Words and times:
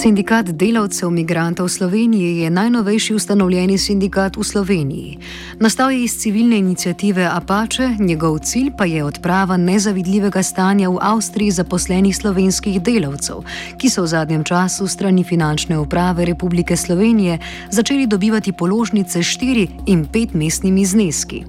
Sindikat 0.00 0.56
delavcev 0.56 1.10
migrantov 1.12 1.68
v 1.68 1.76
Sloveniji 1.76 2.36
je 2.40 2.50
najnovejši 2.50 3.14
ustanovljeni 3.14 3.76
sindikat 3.78 4.36
v 4.36 4.44
Sloveniji. 4.44 5.18
Nastal 5.60 5.92
je 5.92 6.04
iz 6.04 6.16
civilne 6.16 6.56
inicijative 6.56 7.28
Apache, 7.28 7.96
njegov 7.98 8.38
cilj 8.38 8.70
pa 8.78 8.84
je 8.84 9.04
odprava 9.04 9.56
nezavidljivega 9.56 10.42
stanja 10.42 10.88
v 10.88 10.96
Avstriji 11.00 11.50
zaposlenih 11.50 12.16
slovenskih 12.16 12.80
delavcev, 12.82 13.44
ki 13.76 13.90
so 13.90 14.02
v 14.02 14.06
zadnjem 14.06 14.44
času 14.44 14.88
strani 14.88 15.24
finančne 15.24 15.78
uprave 15.78 16.24
Republike 16.24 16.76
Slovenije 16.76 17.38
začeli 17.70 18.06
dobivati 18.06 18.52
položnice 18.52 19.18
4 19.18 19.68
in 19.86 20.06
5 20.08 20.34
mestnimi 20.34 20.86
zneski. 20.86 21.44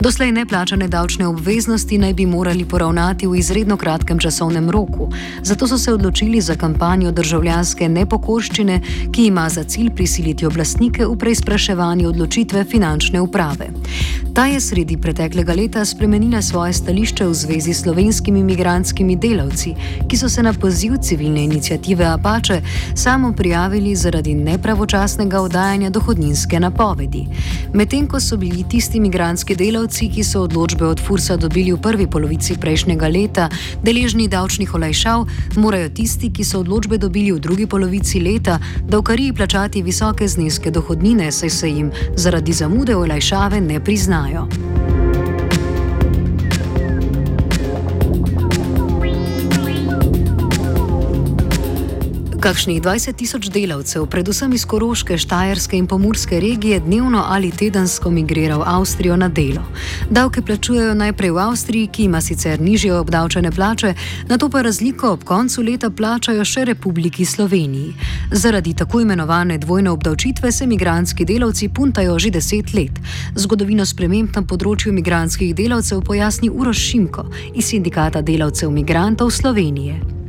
Doslej 0.00 0.32
neplačane 0.32 0.88
davčne 0.88 1.26
obveznosti 1.26 1.98
naj 1.98 2.14
bi 2.14 2.26
morali 2.26 2.68
poravnati 2.68 3.26
v 3.26 3.40
izredno 3.40 3.76
kratkem 3.76 4.18
časovnem 4.18 4.70
roku, 4.70 5.08
zato 5.42 5.68
so 5.68 5.78
se 5.78 5.92
odločili 5.92 6.40
za 6.40 6.60
kampanjo 6.60 7.12
državljanske 7.12 7.85
nepokorščine, 7.88 8.80
ki 9.12 9.26
ima 9.26 9.48
za 9.48 9.64
cilj 9.64 9.90
prisiliti 9.90 10.46
oblastnike 10.46 11.06
v 11.06 11.16
preizpraševanje 11.16 12.08
odločitve 12.08 12.64
finančne 12.64 13.20
uprave. 13.20 13.70
Ta 14.36 14.44
je 14.46 14.60
sredi 14.60 14.96
preteklega 14.96 15.54
leta 15.56 15.84
spremenila 15.84 16.42
svoje 16.42 16.72
stališče 16.72 17.26
v 17.26 17.34
zvezi 17.34 17.74
s 17.74 17.82
slovenskimi 17.82 18.40
imigranskimi 18.40 19.16
delavci, 19.16 19.72
ki 20.08 20.16
so 20.16 20.28
se 20.28 20.42
na 20.42 20.52
poziv 20.52 20.96
civilne 21.02 21.44
inicijative 21.44 22.04
Apache 22.04 22.60
samo 22.94 23.32
prijavili 23.32 23.96
zaradi 23.96 24.34
nepravočasnega 24.34 25.40
oddajanja 25.40 25.90
dohodninske 25.90 26.60
napovedi. 26.60 27.26
Medtem 27.72 28.08
ko 28.08 28.20
so 28.20 28.36
bili 28.36 28.64
tisti 28.68 28.98
imigranski 28.98 29.56
delavci, 29.56 30.10
ki 30.12 30.24
so 30.24 30.42
odločbe 30.42 30.86
od 30.86 31.00
Fursa 31.00 31.36
dobili 31.36 31.72
v 31.72 31.80
prvi 31.80 32.06
polovici 32.06 32.56
prejšnjega 32.60 33.08
leta, 33.08 33.48
deležni 33.82 34.28
davčnih 34.28 34.74
olajšav, 34.74 35.26
morajo 35.56 35.88
tisti, 35.88 36.32
ki 36.32 36.44
so 36.44 36.60
odločbe 36.60 36.98
dobili 36.98 37.32
v 37.32 37.40
drugi 37.40 37.66
polovici 37.66 37.75
leta, 38.20 38.58
davkariji 38.88 39.32
plačati 39.32 39.82
visoke 39.82 40.28
zneske 40.28 40.70
dohodnine, 40.70 41.32
saj 41.32 41.50
se 41.50 41.70
jim 41.70 41.90
zaradi 42.16 42.52
zamude 42.52 42.96
olajšave 42.96 43.60
ne 43.60 43.80
priznajo. 43.84 44.48
Kakšnih 52.46 52.78
20 52.78 53.18
tisoč 53.18 53.48
delavcev, 53.50 54.04
predvsem 54.06 54.52
iz 54.54 54.62
Koroške, 54.62 55.18
Štajerske 55.18 55.74
in 55.74 55.86
Pomorske 55.90 56.38
regije, 56.40 56.78
dnevno 56.80 57.24
ali 57.26 57.50
tedensko 57.50 58.10
migrira 58.10 58.54
v 58.56 58.62
Avstrijo 58.66 59.16
na 59.16 59.26
delo. 59.28 59.64
Davke 60.10 60.42
plačujejo 60.46 60.94
najprej 60.94 61.30
v 61.34 61.38
Avstriji, 61.42 61.86
ki 61.90 62.04
ima 62.06 62.20
sicer 62.22 62.60
nižje 62.60 62.94
obdavčene 62.94 63.50
plače, 63.50 63.94
na 64.28 64.38
to 64.38 64.46
pa 64.48 64.62
razliko 64.62 65.10
ob 65.10 65.24
koncu 65.24 65.62
leta 65.62 65.90
plačajo 65.90 66.44
še 66.44 66.64
Republiki 66.64 67.24
Sloveniji. 67.24 67.94
Zaradi 68.30 68.74
tako 68.74 69.00
imenovane 69.00 69.58
dvojne 69.58 69.90
obdavčitve 69.90 70.52
se 70.52 70.66
migranski 70.66 71.24
delavci 71.24 71.68
puntajo 71.68 72.18
že 72.18 72.30
deset 72.30 72.74
let. 72.74 73.00
Zgodovino 73.34 73.82
sprememb 73.82 74.30
na 74.36 74.42
področju 74.46 74.92
migranskih 74.92 75.50
delavcev 75.50 75.98
pojasni 76.06 76.50
Uroš 76.50 76.78
Šimko 76.78 77.26
iz 77.54 77.66
Sindikata 77.66 78.22
delavcev 78.22 78.70
migrantov 78.70 79.34
Slovenije. 79.34 80.25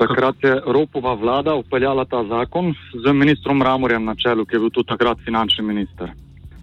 Takrat 0.00 0.36
je 0.42 0.60
Ropova 0.66 1.14
vlada 1.14 1.54
upeljala 1.54 2.04
ta 2.04 2.24
zakon 2.24 2.74
z 3.04 3.12
ministrom 3.12 3.62
Ramorjem 3.62 4.04
na 4.04 4.14
čelu, 4.14 4.46
ki 4.48 4.56
je 4.56 4.60
bil 4.60 4.70
tudi 4.72 4.88
takrat 4.88 5.18
finančni 5.24 5.64
minister. 5.64 6.08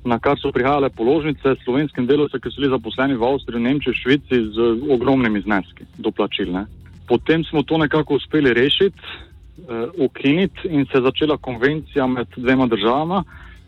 Na 0.06 0.18
kar 0.20 0.40
so 0.42 0.50
prihajale 0.52 0.90
položnice 0.90 1.54
slovenskim 1.62 2.08
delovcem, 2.10 2.42
ki 2.42 2.50
so 2.50 2.64
bili 2.64 2.74
zaposleni 2.74 3.14
v 3.14 3.30
Avstriji, 3.30 3.62
Nemčiji, 3.62 3.94
Švici 3.94 4.42
z 4.58 4.68
ogromnimi 4.90 5.44
zneski 5.46 5.86
doplačilne. 6.02 6.66
Potem 7.08 7.44
smo 7.46 7.62
to 7.64 7.78
nekako 7.78 8.18
uspeli 8.18 8.54
rešiti, 8.58 8.98
uh, 9.06 9.86
ukiniti 10.02 10.74
in 10.74 10.86
se 10.90 10.98
je 10.98 11.06
začela 11.06 11.38
konvencija 11.38 12.08
med 12.08 12.28
dvema 12.36 12.66
državama, 12.66 13.24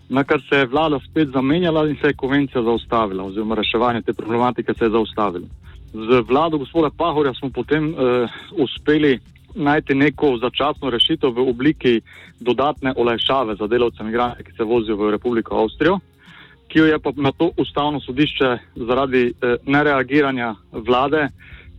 na 0.09 0.24
kar 0.24 0.41
se 0.50 0.63
je 0.63 0.66
vlada 0.66 1.00
spet 1.09 1.29
zamenjala 1.29 1.88
in 1.88 1.97
se 2.02 2.08
je 2.08 2.18
konvencija 2.18 2.63
zaustavila, 2.63 3.24
oziroma 3.24 3.56
reševanje 3.56 4.02
te 4.02 4.13
problematike 4.13 4.74
se 4.74 4.85
je 4.85 4.97
zaustavilo. 4.97 5.46
Z 5.94 6.24
vlado 6.28 6.58
gospoda 6.58 6.90
Pahorja 6.97 7.34
smo 7.34 7.50
potem 7.50 7.94
uh, 7.94 8.29
uspeli 8.58 9.19
najti 9.56 9.96
neko 9.96 10.38
začasno 10.38 10.90
rešitev 10.90 11.32
v 11.32 11.50
obliki 11.50 12.02
dodatne 12.40 12.94
olajšave 12.96 13.56
za 13.56 13.68
delavce 13.68 14.04
imigrante, 14.04 14.44
ki 14.44 14.52
se 14.58 14.64
vozijo 14.64 14.96
v 14.96 15.12
Republiko 15.12 15.58
Avstrijo, 15.64 16.00
ki 16.68 16.80
jo 16.80 16.86
je 16.86 17.00
pa 17.00 17.12
na 17.16 17.32
to 17.32 17.52
ustavno 17.58 18.00
sodišče 18.00 18.58
zaradi 18.76 19.26
eh, 19.28 19.56
nereagiranja 19.66 20.56
vlade 20.72 21.28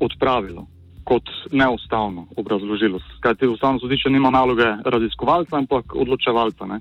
odpravilo 0.00 0.66
kot 1.10 1.30
neustavno 1.52 2.26
obrazložilo. 2.36 2.98
Skajti 3.16 3.46
ustavno 3.46 3.80
sodišče 3.80 4.10
nima 4.10 4.30
naloge 4.30 4.68
raziskovalca, 4.84 5.56
ampak 5.58 5.94
odločevalca. 5.94 6.64
E, 6.70 6.80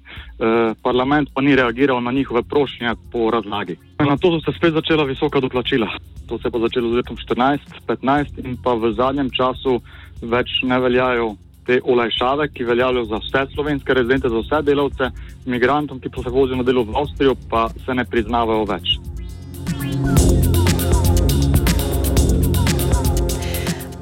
parlament 0.84 1.32
pa 1.34 1.42
ni 1.42 1.56
reagiral 1.56 2.04
na 2.04 2.12
njihove 2.12 2.44
prošnje 2.44 2.94
po 3.12 3.32
razlagi. 3.32 3.78
Na 4.00 4.18
to 4.18 4.32
so 4.32 4.40
se 4.46 4.58
spet 4.58 4.74
začela 4.74 5.04
visoka 5.04 5.40
doplačila. 5.40 5.88
To 6.30 6.38
se 6.38 6.48
je 6.48 6.52
pa 6.52 6.60
začelo 6.60 6.92
z 6.92 6.96
letom 7.02 7.18
14-15 7.18 8.46
in 8.46 8.58
pa 8.64 8.74
v 8.74 8.94
zadnjem 8.94 9.30
času 9.34 9.82
več 10.22 10.60
ne 10.64 10.80
veljajo 10.80 11.36
te 11.66 11.80
olajšave, 11.84 12.48
ki 12.54 12.66
veljajo 12.66 13.06
za 13.06 13.20
vse 13.22 13.46
slovenske 13.54 13.94
rezidente, 13.94 14.30
za 14.30 14.42
vse 14.42 14.62
delavce, 14.66 15.12
imigrantom, 15.46 16.00
ki 16.00 16.10
pa 16.10 16.24
se 16.24 16.34
vozijo 16.34 16.58
na 16.58 16.64
delo 16.64 16.84
v 16.84 16.98
Avstrijo, 16.98 17.36
pa 17.50 17.70
se 17.86 17.94
ne 17.94 18.06
priznavajo 18.06 18.66
več. 18.66 18.98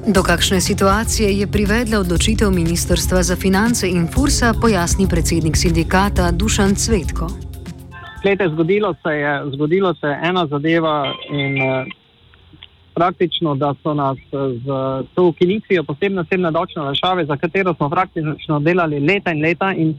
Do 0.08 0.22
kakšne 0.24 0.60
situacije 0.64 1.28
je 1.38 1.46
privedla 1.46 1.98
odločitev 2.00 2.48
Ministrstva 2.50 3.20
za 3.22 3.36
finance 3.36 3.84
in 3.84 4.08
Fursa, 4.08 4.54
pojasni 4.56 5.04
predsednik 5.04 5.56
sindikata 5.56 6.30
Dušan 6.32 6.74
Cvetko. 6.74 7.28
Glede, 8.22 8.48
zgodilo 8.48 8.94
se 9.02 9.12
je, 9.12 9.42
zgodilo 9.52 9.94
se 9.94 10.06
je 10.06 10.20
ena 10.22 10.46
zadeva 10.46 11.12
in 11.30 11.62
eh, 11.62 11.84
praktično, 12.98 13.54
da 13.54 13.72
so 13.82 13.94
nas 13.94 14.18
z 14.64 14.78
to 15.14 15.26
ukinitvijo 15.30 15.84
posebne 15.86 16.20
osebne 16.26 16.50
davčne 16.50 16.82
olajšave, 16.82 17.24
za 17.30 17.36
katero 17.36 17.74
smo 17.74 17.90
praktično 17.90 18.60
delali 18.60 19.00
leta 19.00 19.32
in 19.32 19.42
leta 19.42 19.72
in 19.72 19.94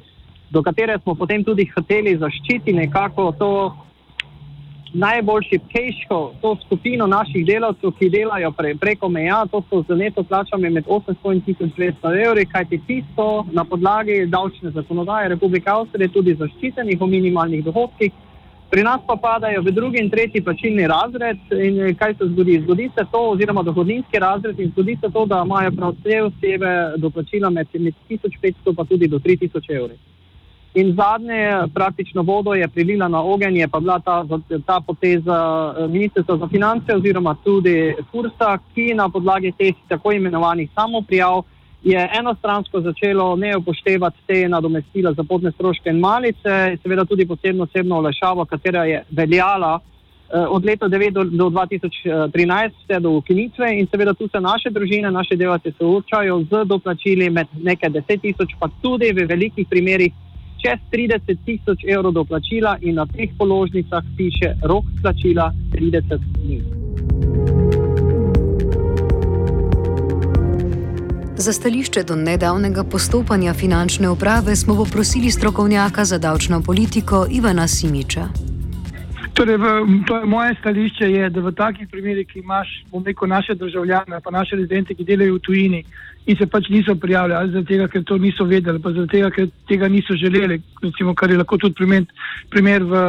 do 0.50 0.64
katere 0.64 0.98
smo 1.04 1.16
potem 1.16 1.44
tudi 1.44 1.70
hoteli 1.76 2.18
zaščititi 2.18 2.74
nekako 2.74 3.32
to 3.40 3.52
najbolj 4.94 5.44
šipkejško, 5.50 6.20
to 6.42 6.56
skupino 6.66 7.08
naših 7.08 7.46
delavcev, 7.46 7.92
ki 8.00 8.10
delajo 8.10 8.52
pre, 8.58 8.74
preko 8.76 9.10
meja, 9.10 9.44
to 9.52 9.62
so 9.70 9.84
z 9.88 9.98
neto 9.98 10.24
plačami 10.24 10.70
med 10.70 10.86
800 10.86 11.34
in 11.36 11.42
1200 11.46 12.14
evri, 12.26 12.46
kajti 12.46 12.82
tisto 12.88 13.46
na 13.52 13.66
podlagi 13.66 14.26
davčne 14.26 14.72
zakonodaje 14.72 15.30
Republike 15.36 15.70
Avstrije 15.70 16.10
tudi 16.16 16.36
zaščitenih 16.40 17.02
o 17.02 17.08
minimalnih 17.08 17.64
dohodkih. 17.66 18.12
Pri 18.70 18.84
nas 18.84 19.02
pa 19.08 19.16
padajo 19.16 19.64
v 19.66 19.72
drugi 19.72 19.98
in 19.98 20.10
tretji 20.10 20.44
plačilni 20.46 20.86
razred 20.88 21.40
in 21.52 21.80
eh, 21.82 21.94
kaj 21.98 22.14
se 22.20 22.28
zgodi? 22.30 22.60
Zgodi 22.62 22.90
se 22.96 23.06
to, 23.12 23.22
oziroma 23.32 23.64
dohodninski 23.64 24.20
razred 24.20 24.60
in 24.60 24.70
zgodi 24.70 24.98
se 25.02 25.10
to, 25.14 25.26
da 25.26 25.42
imajo 25.46 25.72
prav 25.72 25.96
vse 25.98 26.22
osebe 26.22 26.74
doplačila 26.98 27.50
med 27.50 27.68
1500 27.74 28.76
pa 28.78 28.86
tudi 28.86 29.08
do 29.08 29.20
3000 29.20 29.76
evri. 29.76 29.98
In 30.74 30.94
zadnje, 30.94 31.74
praktično 31.74 32.22
vodo 32.22 32.54
je 32.54 32.68
prilila 32.68 33.08
na 33.08 33.24
ogenj, 33.24 33.58
je 33.58 33.68
pa 33.68 33.80
bila 33.80 34.00
ta, 34.00 34.26
ta 34.66 34.82
poteza 34.88 35.38
ministrstva 35.90 36.38
za 36.38 36.48
finance 36.48 36.96
oziroma 36.96 37.36
tudi 37.44 37.96
Fursa, 38.12 38.58
ki 38.76 38.94
na 38.94 39.10
podlagi 39.10 39.52
teh 39.58 39.74
tako 39.90 40.12
imenovanih 40.12 40.70
samoprijav 40.76 41.42
je 41.84 42.10
enostransko 42.20 42.82
začelo 42.82 43.36
ne 43.36 43.58
upoštevati 43.58 44.18
te 44.28 44.50
nadomestila 44.50 45.14
za 45.14 45.24
potne 45.24 45.52
stroške 45.52 45.90
in 45.90 46.00
malice, 46.00 46.78
seveda 46.84 47.06
tudi 47.06 47.26
posebno 47.26 47.64
osebno 47.64 47.98
olešavo, 47.98 48.46
katera 48.46 48.84
je 48.84 49.04
veljala 49.10 49.80
eh, 49.80 50.46
od 50.50 50.66
leta 50.66 50.86
9 50.86 51.12
do, 51.12 51.24
do 51.24 51.50
2013 51.50 52.72
vse 52.84 53.00
do 53.00 53.12
ukinitve 53.12 53.80
in 53.80 53.88
seveda 53.92 54.14
tu 54.14 54.28
se 54.28 54.42
naše 54.42 54.70
družine, 54.70 55.12
naše 55.12 55.36
delavce 55.36 55.72
soočajo 55.78 56.44
z 56.52 56.66
doplačili 56.66 57.30
med 57.30 57.48
nekaj 57.64 57.90
deset 57.90 58.22
tisoč, 58.22 58.56
pa 58.60 58.70
tudi 58.82 59.14
v 59.14 59.28
velikih 59.28 59.68
primerih 59.70 60.14
čez 60.60 60.80
30 60.92 61.38
tisoč 61.46 61.88
evrov 61.88 62.12
doplačila 62.12 62.78
in 62.82 62.96
na 62.96 63.06
teh 63.06 63.32
položnicah 63.38 64.04
piše 64.18 64.54
rok 64.64 64.84
plačila 65.02 65.54
30 65.72 66.20
dni. 66.44 66.89
Za 71.40 71.54
stališče 71.54 72.04
do 72.04 72.16
nedavnega 72.16 72.84
postopanja 72.84 73.54
finančne 73.54 74.10
uprave 74.10 74.56
smo 74.56 74.76
poprosili 74.76 75.32
strokovnjaka 75.32 76.06
za 76.06 76.18
davčno 76.18 76.62
politiko 76.62 77.26
Ivana 77.30 77.68
Simiča. 77.68 78.49
Torej, 79.34 79.58
v, 79.58 79.68
moje 80.26 80.56
stališče 80.60 81.08
je, 81.12 81.30
da 81.30 81.42
v 81.42 81.52
takih 81.56 81.88
primerih, 81.88 82.28
ki 82.28 82.40
imaš, 82.40 82.84
bom 82.92 83.04
rekel, 83.06 83.28
naše 83.28 83.56
državljane, 83.56 84.20
pa 84.24 84.32
naše 84.32 84.56
rezidente, 84.56 84.96
ki 84.96 85.06
delajo 85.06 85.38
v 85.38 85.40
tujini 85.40 85.84
in 86.30 86.38
se 86.38 86.46
pač 86.46 86.68
niso 86.70 86.96
prijavili, 86.96 87.34
ali 87.36 87.52
zaradi 87.52 87.68
tega, 87.68 87.88
ker 87.88 88.04
to 88.04 88.18
niso 88.18 88.46
vedeli, 88.46 88.80
pa 88.80 88.92
zaradi 88.92 89.12
tega, 89.12 89.30
ker 89.34 89.48
tega 89.68 89.88
niso 89.88 90.14
želeli, 90.14 90.60
recimo, 90.84 91.16
kar 91.16 91.32
je 91.32 91.38
lahko 91.38 91.58
tudi 91.58 91.74
primer, 91.74 92.06
primer 92.50 92.84
v, 92.84 93.02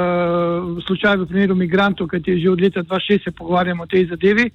v 0.78 0.84
slučaju 0.86 1.24
v 1.24 1.28
primeru 1.28 1.56
migrantov, 1.58 2.08
kajti 2.08 2.38
že 2.40 2.50
od 2.50 2.60
leta 2.60 2.82
2006 2.82 3.24
se 3.24 3.30
pogovarjamo 3.30 3.82
o 3.82 3.90
tej 3.90 4.06
zadevi. 4.14 4.50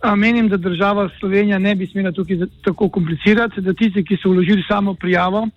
A, 0.00 0.14
menim, 0.16 0.48
da 0.48 0.56
država 0.56 1.08
Slovenija 1.18 1.58
ne 1.58 1.74
bi 1.74 1.86
smela 1.86 2.12
tukaj 2.12 2.46
tako 2.64 2.88
komplicirati, 2.88 3.60
da 3.60 3.72
tisti, 3.72 4.04
ki 4.04 4.16
so 4.16 4.30
vložili 4.30 4.64
samo 4.68 4.94
prijavo, 4.94 5.48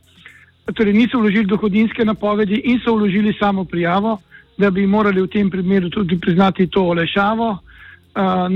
torej 0.75 0.93
niso 0.93 1.19
vložili 1.19 1.45
dohodinske 1.45 2.05
napovedi 2.05 2.61
in 2.65 2.79
so 2.83 2.95
vložili 2.95 3.33
samo 3.39 3.65
prijavo, 3.65 4.19
da 4.59 4.71
bi 4.71 4.85
morali 4.87 5.21
v 5.21 5.27
tem 5.27 5.49
primeru 5.49 5.89
tudi 5.89 6.19
priznati 6.19 6.67
to 6.67 6.83
olešavo, 6.83 7.49
uh, 7.49 8.47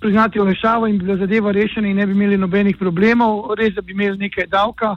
priznati 0.00 0.40
olešavo 0.40 0.86
in 0.86 0.98
bi 0.98 1.04
bila 1.04 1.16
zadeva 1.16 1.52
rešena 1.52 1.88
in 1.88 1.96
ne 1.96 2.06
bi 2.06 2.12
imeli 2.12 2.36
nobenih 2.36 2.76
problemov, 2.76 3.54
res 3.58 3.74
da 3.74 3.82
bi 3.82 3.92
imeli 3.92 4.18
nekaj 4.18 4.46
davka. 4.46 4.96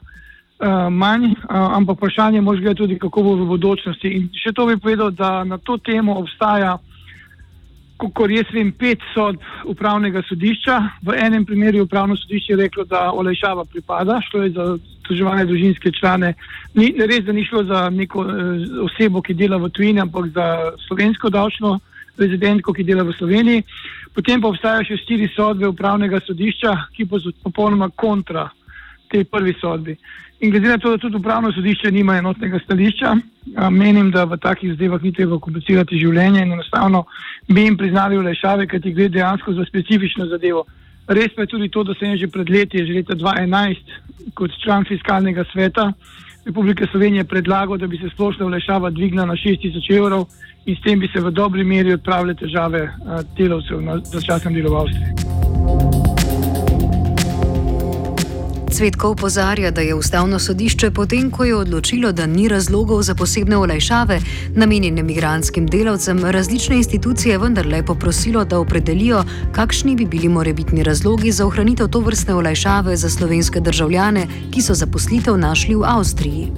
Uh, 0.57 0.89
manj, 0.89 1.25
uh, 1.25 1.35
ampak 1.77 1.97
vprašanje 1.97 2.41
je 2.41 2.73
tudi, 2.73 2.99
kako 2.99 3.23
bo 3.23 3.35
v 3.35 3.45
bodočnosti. 3.45 4.07
In 4.07 4.29
še 4.33 4.53
to 4.53 4.65
bi 4.65 4.77
povedal, 4.77 5.11
da 5.11 5.43
na 5.43 5.57
to 5.57 5.77
temo 5.77 6.17
obstaja, 6.17 6.77
kot 7.97 8.31
jaz 8.31 8.49
vem, 8.53 8.71
pet 8.71 9.01
sodb 9.13 9.41
upravnega 9.65 10.21
sodišča. 10.27 10.77
V 11.05 11.17
enem 11.17 11.45
primeru 11.45 11.81
je 11.81 11.87
upravno 11.87 12.17
sodišče 12.17 12.55
reklo, 12.55 12.85
da 12.85 13.11
olajšava 13.11 13.65
pripada, 13.65 14.19
šlo 14.29 14.43
je 14.43 14.51
za 14.55 14.65
združevanje 14.77 15.45
družinske 15.45 15.91
člane. 15.91 16.33
Ni, 16.75 16.91
res, 16.97 17.25
da 17.25 17.33
ni 17.33 17.45
šlo 17.45 17.63
za 17.63 17.89
neko 17.89 18.25
eh, 18.25 18.67
osebo, 18.85 19.21
ki 19.21 19.33
dela 19.33 19.57
v 19.57 19.69
tujini, 19.69 20.01
ampak 20.03 20.29
za 20.35 20.47
slovensko 20.87 21.29
davčno 21.29 21.79
rezidentko, 22.17 22.73
ki 22.73 22.83
dela 22.83 23.03
v 23.05 23.13
Sloveniji. 23.17 23.63
Potem 24.13 24.41
pa 24.41 24.49
obstajajo 24.49 24.87
še 24.89 25.01
štiri 25.03 25.27
sodbe 25.35 25.67
upravnega 25.69 26.19
sodišča, 26.25 26.73
ki 26.97 27.05
pa 27.05 27.19
so 27.21 27.33
popolnoma 27.43 27.89
kontra 27.93 28.47
tej 29.11 29.23
prvi 29.23 29.53
sodbi. 29.61 29.97
In 30.39 30.51
glede 30.51 30.69
na 30.69 30.77
to, 30.77 30.91
da 30.93 30.97
tudi 30.97 31.17
upravno 31.17 31.51
sodišče 31.51 31.91
nima 31.91 32.17
enotnega 32.17 32.59
stališča, 32.59 33.15
menim, 33.71 34.11
da 34.11 34.23
v 34.23 34.37
takih 34.37 34.75
zadevah 34.75 35.01
ni 35.01 35.13
treba 35.13 35.39
komplicirati 35.39 35.97
življenje 35.97 36.43
in 36.45 36.51
enostavno 36.53 37.05
bi 37.47 37.63
jim 37.63 37.77
priznali 37.77 38.17
olajšave, 38.17 38.67
ker 38.67 38.81
ti 38.81 38.93
gre 38.93 39.09
dejansko 39.09 39.53
za 39.57 39.65
specifično 39.65 40.27
zadevo. 40.29 40.65
Res 41.07 41.33
pa 41.35 41.45
je 41.45 41.53
tudi 41.55 41.69
to, 41.69 41.83
da 41.87 41.95
sem 41.97 42.17
že 42.17 42.27
pred 42.27 42.49
leti, 42.49 42.85
že 42.85 42.93
leta 42.93 43.15
2011, 43.15 43.97
kot 44.35 44.51
član 44.63 44.85
fiskalnega 44.85 45.45
sveta 45.53 45.93
Republike 46.45 46.85
Slovenije 46.91 47.23
predlagal, 47.23 47.77
da 47.77 47.87
bi 47.87 47.97
se 47.97 48.09
splošna 48.13 48.45
olajšava 48.45 48.89
dvignila 48.89 49.25
na 49.25 49.33
6000 49.33 49.97
evrov 49.97 50.27
in 50.65 50.75
s 50.75 50.81
tem 50.83 50.99
bi 50.99 51.09
se 51.13 51.19
v 51.19 51.31
dobri 51.31 51.63
meri 51.63 51.93
odpravile 51.93 52.35
težave 52.35 52.87
delavcev 53.37 53.81
na 53.81 53.99
začasnem 54.03 54.53
delu 54.53 55.46
Cvetko 58.77 59.09
upozarja, 59.11 59.71
da 59.71 59.81
je 59.81 59.95
ustavno 59.95 60.39
sodišče 60.39 60.91
potem, 60.91 61.31
ko 61.31 61.43
je 61.43 61.55
odločilo, 61.55 62.11
da 62.11 62.25
ni 62.25 62.47
razlogov 62.47 63.01
za 63.01 63.15
posebne 63.15 63.57
olajšave 63.57 64.19
namenjene 64.55 65.03
migranskim 65.03 65.65
delavcem, 65.67 66.19
različne 66.25 66.75
institucije 66.75 67.37
vendarle 67.37 67.79
poprosilo, 67.85 68.43
da 68.45 68.59
opredelijo, 68.59 69.23
kakšni 69.51 69.95
bi 69.95 70.05
bili 70.05 70.29
morebitni 70.29 70.83
razlogi 70.83 71.31
za 71.31 71.47
ohranitev 71.47 71.87
to 71.87 71.99
vrstne 71.99 72.35
olajšave 72.35 72.95
za 72.95 73.09
slovenske 73.09 73.59
državljane, 73.59 74.27
ki 74.53 74.61
so 74.61 74.73
zaposlitev 74.73 75.37
našli 75.37 75.75
v 75.75 75.81
Avstriji. 75.85 76.51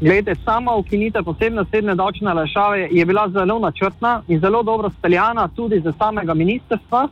Glede, 0.00 0.34
sama 0.44 0.74
ukinitev 0.74 1.24
posebne 1.24 1.60
osebne 1.60 1.94
davčne 1.94 2.30
olajšave 2.32 2.88
je 2.90 3.06
bila 3.06 3.28
zelo 3.28 3.58
načrtna 3.58 4.22
in 4.28 4.40
zelo 4.40 4.62
dobro 4.62 4.90
speljana 4.98 5.48
tudi 5.56 5.80
za 5.80 5.92
samega 5.98 6.34
ministrstva 6.34 7.08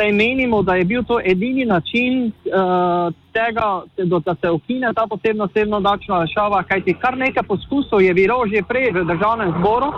saj 0.00 0.12
menimo, 0.12 0.62
da 0.62 0.74
je 0.74 0.84
bil 0.84 1.04
to 1.04 1.20
edini 1.24 1.64
način 1.64 2.26
uh, 2.26 3.14
tega, 3.32 3.82
da 4.26 4.34
se 4.40 4.50
ukine 4.50 4.92
ta 4.94 5.06
posebna 5.10 5.44
osebna 5.44 5.80
davčna 5.80 6.14
olajšava, 6.14 6.62
kajti 6.62 6.94
kar 6.94 7.18
nekaj 7.18 7.42
poskusov 7.42 8.02
je 8.02 8.14
bilo 8.14 8.46
že 8.46 8.62
prej 8.68 8.90
v 8.92 9.04
državnem 9.04 9.52
zboru, 9.58 9.92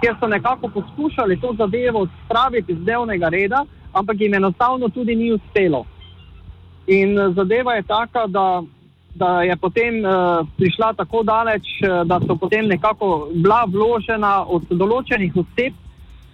kjer 0.00 0.16
so 0.20 0.26
nekako 0.26 0.68
poskušali 0.68 1.40
to 1.40 1.54
zadevo 1.58 2.06
spraviti 2.24 2.72
iz 2.72 2.78
dnevnega 2.78 3.28
reda, 3.28 3.64
ampak 3.92 4.20
jim 4.20 4.34
enostavno 4.34 4.88
tudi 4.88 5.16
ni 5.16 5.32
uspelo. 5.32 5.84
In 6.86 7.18
eh, 7.18 7.32
zadeva 7.36 7.74
je 7.74 7.82
taka, 7.82 8.26
da, 8.26 8.62
da 9.14 9.42
je 9.42 9.56
potem 9.56 10.04
uh, 10.04 10.46
prišla 10.56 10.92
tako 10.92 11.22
daleč, 11.22 11.66
da 12.04 12.20
so 12.26 12.36
potem 12.36 12.66
nekako 12.66 13.28
bila 13.34 13.64
vložena 13.66 14.44
od 14.44 14.62
določenih 14.70 15.32
oseb, 15.36 15.72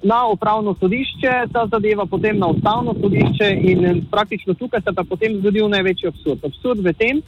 na 0.04 0.26
upravno 0.28 0.74
sodišče, 0.80 1.32
ta 1.52 1.66
zadeva 1.66 2.06
potem 2.06 2.38
na 2.38 2.46
ustavno 2.46 2.94
sodišče 3.00 3.48
in 3.70 3.84
eh, 3.84 4.00
praktično 4.10 4.54
tukaj 4.54 4.80
se 4.80 4.92
pa 4.96 5.04
potem 5.08 5.38
zgodil 5.38 5.68
največji 5.68 6.08
absurd. 6.08 6.44
Absurd 6.44 6.84
v 6.84 6.92
tem, 6.92 7.22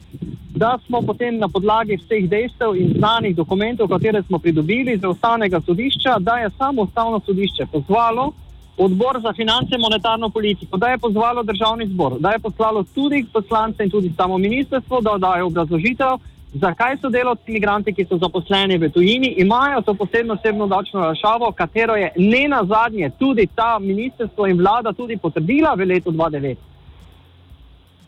da 0.55 0.77
smo 0.85 1.01
potem 1.01 1.37
na 1.37 1.49
podlagi 1.49 1.97
vseh 1.97 2.29
dejstev 2.29 2.75
in 2.77 2.93
znanih 2.97 3.35
dokumentov, 3.35 3.89
katere 3.89 4.23
smo 4.23 4.39
pridobili 4.39 4.97
za 4.97 5.09
ustavnega 5.09 5.61
sodišča, 5.65 6.19
da 6.19 6.37
je 6.37 6.49
samo 6.57 6.81
ustavno 6.81 7.21
sodišče 7.25 7.65
pozvalo 7.71 8.31
odbor 8.77 9.19
za 9.21 9.33
finance 9.33 9.75
in 9.75 9.81
monetarno 9.81 10.29
politiko, 10.29 10.77
da 10.77 10.87
je 10.87 10.97
pozvalo 10.97 11.43
državni 11.43 11.87
zbor, 11.87 12.19
da 12.19 12.31
je 12.31 12.39
poslalo 12.39 12.83
tudi 12.83 13.25
poslance 13.33 13.83
in 13.83 13.89
tudi 13.89 14.13
samo 14.17 14.37
ministrstvo, 14.37 15.01
da 15.01 15.17
dajo 15.17 15.47
obrazložitev, 15.47 16.19
zakaj 16.53 16.97
so 17.01 17.09
delavci 17.09 17.51
imigranti, 17.51 17.93
ki 17.93 18.05
so 18.05 18.17
zaposleni 18.17 18.77
v 18.77 18.89
tujini, 18.89 19.33
imajo 19.37 19.81
to 19.81 19.93
posebno 19.93 20.33
osebno 20.33 20.67
davčno 20.67 21.01
rašavo, 21.01 21.51
katero 21.51 21.95
je 21.95 22.11
ne 22.17 22.47
na 22.47 22.63
zadnje 22.63 23.09
tudi 23.19 23.47
ta 23.55 23.79
ministrstvo 23.79 24.47
in 24.47 24.57
vlada 24.57 24.93
tudi 24.93 25.17
potrdila 25.17 25.75
v 25.75 25.85
letu 25.85 26.11
2009. 26.11 26.55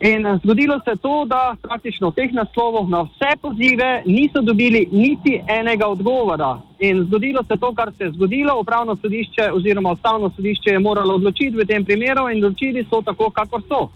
In 0.00 0.26
eh, 0.26 0.38
zgodilo 0.44 0.80
se 0.84 0.90
je 0.90 0.96
to, 0.96 1.24
da 1.24 1.56
praktično 1.62 2.10
teh 2.10 2.32
naslovih 2.32 2.88
na 2.88 3.02
vse 3.02 3.36
pozive 3.42 4.02
niso 4.06 4.40
dobili 4.40 4.88
niti 4.92 5.42
enega 5.48 5.86
odgovora. 5.86 6.58
In 6.78 7.04
zgodilo 7.04 7.42
se 7.42 7.54
je 7.54 7.58
to, 7.58 7.74
kar 7.74 7.92
se 7.98 8.04
je 8.04 8.10
zgodilo, 8.10 8.60
upravno 8.60 8.96
sodišče 8.96 9.52
oziroma 9.52 9.92
ustavno 9.92 10.30
sodišče 10.36 10.70
je 10.70 10.78
moralo 10.78 11.14
odločiti 11.14 11.56
v 11.56 11.66
tem 11.66 11.84
primeru 11.84 12.28
in 12.30 12.44
odločili 12.44 12.86
so 12.90 13.02
tako, 13.02 13.30
kakor 13.30 13.62
so. 13.68 13.88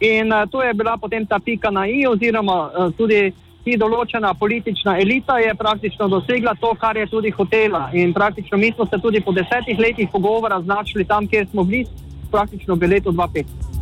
In 0.00 0.32
uh, 0.32 0.50
to 0.50 0.62
je 0.62 0.74
bila 0.74 0.96
potem 0.96 1.26
ta 1.26 1.38
pika 1.38 1.70
na 1.70 1.86
i 1.86 2.06
oziroma 2.06 2.70
uh, 2.70 2.94
tudi 2.94 3.32
ki 3.64 3.76
določena 3.78 4.34
politična 4.34 4.98
elita 5.00 5.38
je 5.38 5.54
praktično 5.54 6.08
dosegla 6.08 6.54
to, 6.60 6.74
kar 6.74 6.96
je 6.96 7.06
tudi 7.06 7.30
hotela. 7.30 7.88
In 7.92 8.12
praktično 8.12 8.58
mi 8.58 8.72
smo 8.74 8.86
se 8.86 8.98
tudi 9.02 9.20
po 9.20 9.32
desetih 9.32 9.78
letih 9.78 10.08
pogovora 10.12 10.60
znašli 10.62 11.04
tam, 11.04 11.28
kjer 11.28 11.46
smo 11.50 11.64
bili, 11.64 11.86
praktično 12.30 12.74
v 12.74 12.88
letu 12.94 13.12
2005. 13.12 13.72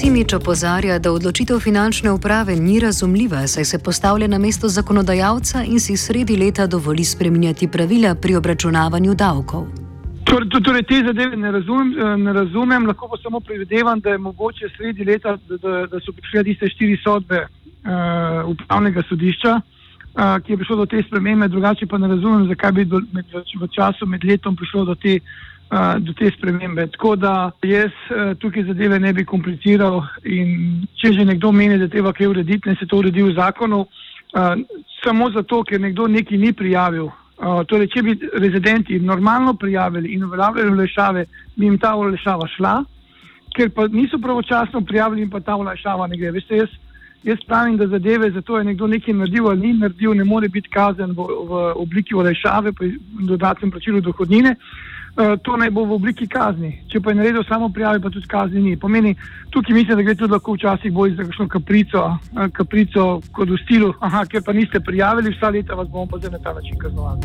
Simič 0.00 0.32
opozarja, 0.32 0.98
da 0.98 1.12
odločitev 1.12 1.58
finančne 1.60 2.12
uprave 2.14 2.56
ni 2.56 2.78
razumljiva, 2.80 3.44
saj 3.46 3.64
se 3.64 3.78
postavlja 3.78 4.26
na 4.32 4.38
mesto 4.38 4.68
zakonodajalca 4.68 5.62
in 5.62 5.80
si 5.80 5.96
sredi 5.96 6.36
leta 6.36 6.66
dovoli 6.66 7.04
spremenjati 7.04 7.68
pravila 7.68 8.14
pri 8.14 8.36
obračunavanju 8.36 9.14
davkov. 9.14 9.79
Torej, 10.30 10.48
torej 10.62 10.82
te 10.82 11.02
zadeve 11.02 11.36
ne 11.36 11.50
razumem, 11.50 11.98
eh, 11.98 12.16
ne 12.16 12.32
razumem, 12.32 12.86
lahko 12.86 13.08
pa 13.08 13.16
samo 13.22 13.40
predvidevam, 13.40 14.00
da 14.00 14.10
je 14.10 14.18
mogoče 14.18 14.68
sredi 14.76 15.04
leta, 15.04 15.36
da, 15.48 15.56
da, 15.56 15.86
da 15.86 16.00
so 16.00 16.12
prišle 16.12 16.44
tiste 16.44 16.68
štiri 16.68 16.96
sodbe 17.02 17.40
uh, 17.42 18.50
upravnega 18.50 19.02
sodišča, 19.08 19.54
uh, 19.56 20.38
ki 20.44 20.52
je 20.52 20.56
prišlo 20.56 20.76
do 20.76 20.86
te 20.86 21.02
spremembe, 21.02 21.48
drugače 21.48 21.86
pa 21.86 21.98
ne 21.98 22.08
razumem, 22.08 22.46
zakaj 22.48 22.72
bi 22.72 22.84
do, 22.84 23.00
med, 23.12 23.26
v 23.60 23.68
času 23.74 24.06
med 24.06 24.24
letom 24.24 24.56
prišlo 24.56 24.84
do 24.84 24.94
te 24.94 25.18
uh, 25.18 25.98
do 25.98 26.12
te 26.12 26.30
spremembe. 26.36 26.86
Tako 26.94 27.16
da 27.16 27.50
jaz 27.62 27.90
uh, 27.90 28.36
tukaj 28.38 28.68
zadeve 28.70 29.00
ne 29.00 29.12
bi 29.12 29.24
kompliciral 29.24 30.04
in 30.24 30.86
če 30.94 31.12
že 31.12 31.24
nekdo 31.24 31.50
meni, 31.52 31.78
da 31.78 31.88
treba 31.88 32.12
kaj 32.12 32.30
urediti, 32.30 32.68
ne 32.68 32.78
se 32.78 32.86
to 32.86 33.02
uredi 33.02 33.26
v 33.26 33.34
zakonu, 33.34 33.82
uh, 33.82 34.54
samo 35.02 35.30
zato, 35.34 35.64
ker 35.64 35.80
nekdo 35.80 36.06
nekaj 36.06 36.38
ni 36.38 36.52
prijavil. 36.52 37.10
Torej, 37.40 37.88
če 37.88 38.02
bi 38.04 38.14
rezidenti 38.36 38.98
normalno 39.00 39.54
prijavili 39.56 40.12
in 40.12 40.24
uveljavljali 40.24 40.72
olajšave, 40.74 41.24
bi 41.56 41.64
jim 41.66 41.78
ta 41.80 41.94
olajšava 41.96 42.48
šla, 42.56 42.74
ker 43.56 43.70
pa 43.72 43.86
niso 43.88 44.18
pravočasno 44.18 44.82
prijavili 44.84 45.28
pa 45.30 45.40
ta 45.40 45.56
olajšava 45.56 46.06
ne 46.06 46.18
gre. 46.20 46.34
Veste, 46.36 46.58
jaz, 46.60 46.74
jaz 47.24 47.40
pravim, 47.46 47.78
da 47.80 47.86
zadeve, 47.86 48.30
zato 48.30 48.58
je 48.58 48.64
nekdo 48.64 48.86
nekaj 48.86 49.14
naredil 49.14 49.48
ali 49.48 49.60
ni 49.60 49.72
naredil, 49.78 50.14
ne 50.14 50.24
more 50.24 50.48
biti 50.48 50.68
kazen 50.68 51.16
v, 51.16 51.28
v 51.48 51.64
obliki 51.80 52.14
olajšave, 52.14 52.72
pri 52.72 52.92
dodatnem 53.32 53.70
plačilu 53.70 54.04
dohodnine. 54.04 54.56
Uh, 55.16 55.36
to 55.42 55.56
naj 55.56 55.70
bo 55.70 55.84
v 55.84 55.96
obliki 55.98 56.28
kazni. 56.30 56.70
Če 56.88 57.00
pa 57.00 57.10
je 57.10 57.18
naredil 57.18 57.44
samo 57.48 57.68
prijave, 57.68 58.00
pa 58.00 58.10
tudi 58.10 58.28
kazni 58.30 58.62
ni. 58.62 58.76
Pomeni, 58.76 59.14
tukaj 59.50 59.74
mislim, 59.74 59.96
da 59.98 60.06
gre 60.06 60.14
tudi 60.14 60.32
lahko 60.32 60.54
včasih 60.54 60.92
bolj 60.92 61.16
za 61.18 61.26
kakšno 61.26 61.48
kaprico, 61.48 62.04
uh, 62.14 62.46
kaprico 62.52 63.20
kot 63.34 63.50
v 63.50 63.58
stilu, 63.64 63.92
aha, 64.00 64.24
ker 64.30 64.44
pa 64.46 64.52
niste 64.54 64.80
prijavili, 64.80 65.34
vsa 65.34 65.50
leta 65.50 65.74
vas 65.74 65.88
bomo 65.88 66.06
pa 66.06 66.22
zdaj 66.22 66.30
na 66.38 66.38
ta 66.38 66.54
način 66.54 66.78
kaznovali. 66.78 67.20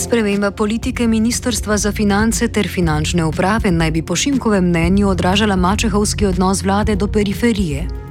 Sprememba 0.00 0.50
politike 0.50 1.06
Ministrstva 1.06 1.76
za 1.76 1.92
finance 1.92 2.48
ter 2.48 2.68
finančne 2.68 3.24
uprave 3.24 3.70
naj 3.70 3.90
bi 3.90 4.02
po 4.02 4.16
Šimkovem 4.16 4.64
mnenju 4.64 5.08
odražala 5.08 5.56
mačehovski 5.56 6.26
odnos 6.26 6.62
vlade 6.62 6.96
do 6.96 7.06
periferije. 7.06 8.09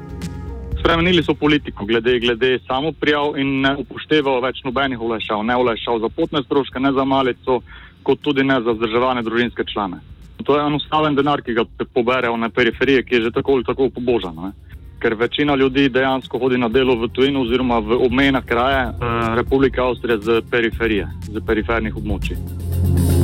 Spremenili 0.79 1.23
so 1.23 1.33
politiko 1.33 1.85
glede, 1.85 2.19
glede 2.19 2.59
samo 2.67 2.91
prijav 2.91 3.37
in 3.37 3.59
ne 3.61 3.75
upoštevajo 3.83 4.41
več 4.41 4.61
nobenih 4.63 5.01
olajšav, 5.01 5.43
ne 5.43 5.55
olajšav 5.55 5.99
za 5.99 6.09
potne 6.09 6.43
stroške, 6.43 6.79
ne 6.79 6.91
za 6.95 7.03
malico, 7.03 7.59
kot 8.03 8.21
tudi 8.21 8.43
ne 8.43 8.61
za 8.63 8.71
vzdrževane 8.71 9.23
družinske 9.23 9.65
člane. 9.73 9.99
To 10.45 10.55
je 10.55 10.65
enostaven 10.65 11.15
denar, 11.15 11.41
ki 11.41 11.53
ga 11.53 11.65
poberejo 11.93 12.37
na 12.37 12.49
periferiji, 12.49 13.03
ki 13.03 13.15
je 13.15 13.21
že 13.27 13.31
tako 13.35 13.59
ali 13.59 13.67
tako 13.67 13.89
pobožan. 13.89 14.35
Ne? 14.35 14.51
Ker 14.99 15.15
večina 15.15 15.55
ljudi 15.55 15.89
dejansko 15.89 16.39
hodi 16.39 16.57
na 16.57 16.69
delo 16.69 16.95
v 16.95 17.11
tujino 17.11 17.43
oziroma 17.43 17.79
v 17.79 17.99
obmejna 18.05 18.41
kraje 18.41 18.81
eh, 18.87 19.35
Republike 19.35 19.81
Avstrije 19.81 20.17
z 20.17 20.41
periferije, 20.51 21.07
z 21.27 21.45
perifernih 21.45 21.95
območij. 21.95 23.18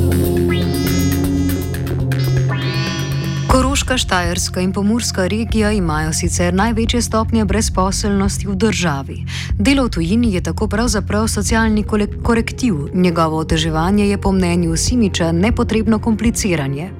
Koroška, 3.56 3.96
Štajerska 3.96 4.60
in 4.60 4.72
Pomurska 4.72 5.26
regija 5.26 5.70
imajo 5.72 6.12
sicer 6.12 6.54
največje 6.54 7.00
stopnje 7.02 7.44
brezposelnosti 7.44 8.48
v 8.48 8.54
državi. 8.54 9.16
Delo 9.58 9.86
v 9.86 9.90
tujini 9.90 10.34
je 10.34 10.42
tako 10.42 10.68
pravzaprav 10.68 11.28
socialni 11.28 11.84
korektiv, 12.22 12.74
njegovo 12.94 13.38
oteževanje 13.38 14.08
je 14.08 14.18
po 14.20 14.32
mnenju 14.32 14.76
Simiča 14.76 15.32
nepotrebno 15.32 15.98
kompliciranje. 15.98 16.90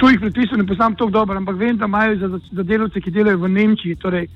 Tujih 0.00 0.20
predpisov 0.20 0.58
ne 0.58 0.66
poznam 0.66 0.96
tako 0.96 1.10
dobro, 1.10 1.36
ampak 1.36 1.56
vem, 1.56 1.76
da 1.76 1.84
imajo 1.84 2.16
za, 2.16 2.40
za 2.52 2.62
delovce, 2.62 3.00
ki 3.00 3.10
delajo 3.10 3.38
v 3.38 3.48
Nemčiji, 3.48 3.96
torej 3.96 4.28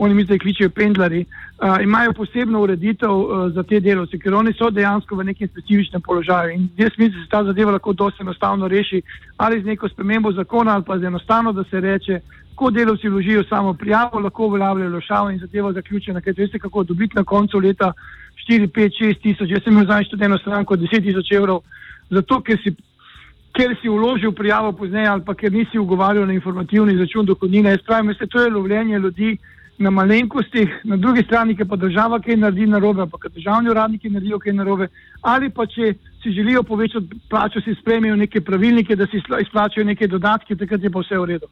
oni 0.00 0.14
mi 0.14 0.24
zdaj 0.24 0.38
kličijo 0.38 0.70
pendlari, 0.70 1.24
uh, 1.24 1.82
imajo 1.82 2.12
posebno 2.12 2.62
ureditev 2.62 3.10
uh, 3.10 3.52
za 3.52 3.62
te 3.62 3.80
delovce, 3.80 4.18
ker 4.18 4.34
oni 4.34 4.52
so 4.56 4.70
dejansko 4.70 5.16
v 5.16 5.26
nekem 5.28 5.48
specifičnem 5.48 6.02
položaju. 6.02 6.54
In 6.56 6.68
jaz 6.76 6.96
mislim, 6.96 7.18
da 7.18 7.24
se 7.24 7.30
ta 7.30 7.44
zadeva 7.44 7.72
lahko 7.76 7.92
dosti 7.92 8.22
enostavno 8.22 8.68
reši 8.68 9.02
ali 9.36 9.60
z 9.60 9.66
neko 9.66 9.88
spremembo 9.88 10.32
zakona, 10.32 10.74
ali 10.74 10.84
pa 10.86 10.98
z 10.98 11.04
enostavno, 11.04 11.52
da 11.52 11.64
se 11.64 11.80
reče, 11.80 12.20
ko 12.54 12.70
delovci 12.70 13.08
vložijo 13.08 13.44
samo 13.44 13.74
prijavo, 13.74 14.20
lahko 14.20 14.46
uveljavljajo 14.46 14.90
lošavo 14.90 15.30
in 15.30 15.38
zadeva 15.38 15.72
zaključena. 15.72 16.20
Ker 16.20 16.34
veste, 16.36 16.58
kako 16.58 16.84
dobiti 16.84 17.16
na 17.16 17.24
koncu 17.24 17.58
leta 17.58 17.92
4, 18.48 18.66
5, 18.66 19.04
6 19.04 19.22
tisoč. 19.22 19.50
Jaz 19.50 19.62
sem 19.64 19.72
imel 19.72 19.86
zadnjič 19.86 20.10
tudi 20.10 20.24
eno 20.24 20.38
stranko 20.38 20.76
10 20.76 21.04
tisoč 21.04 21.32
evrov, 21.32 21.60
zato 22.10 22.40
ker 22.40 22.58
si. 22.64 22.76
Ker 23.50 23.72
si 23.82 23.88
vložil 23.90 24.30
prijavo 24.32 24.70
pozneje, 24.72 25.08
ali 25.10 25.24
pa 25.26 25.34
ker 25.34 25.50
nisi 25.52 25.78
ugovarjal 25.78 26.26
na 26.26 26.32
informativni 26.32 26.94
račun 26.94 27.26
dohodnine, 27.26 27.72
jaz 27.74 27.80
pravim, 27.82 28.14
da 28.20 28.26
to 28.26 28.42
je 28.44 28.50
lovljenje 28.50 28.98
ljudi, 28.98 29.30
na 29.80 29.90
malenkostih, 29.90 30.80
na 30.84 30.96
drugi 30.96 31.22
strani, 31.22 31.56
ki 31.56 31.64
pa 31.64 31.76
država 31.76 32.18
kaj 32.20 32.36
naredi 32.36 32.66
narobe, 32.68 33.06
pa 33.08 33.18
ker 33.18 33.32
državni 33.32 33.70
uradniki 33.72 34.10
naredijo 34.12 34.38
kaj 34.38 34.52
narobe, 34.52 34.88
ali 35.22 35.48
pa 35.50 35.64
če 35.66 35.94
si 36.22 36.32
želijo 36.36 36.62
povečati 36.68 37.20
plačo, 37.30 37.62
si 37.64 37.74
spremijo 37.80 38.16
neke 38.16 38.40
pravilnike, 38.44 38.96
da 38.96 39.06
si 39.06 39.22
izplačajo 39.40 39.86
neke 39.88 40.06
dodatke, 40.06 40.56
takrat 40.56 40.84
je 40.84 40.90
pa 40.90 41.00
vse 41.00 41.18
v 41.18 41.24
redu. 41.32 41.48